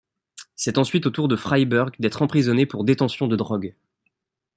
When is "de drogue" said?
3.27-3.75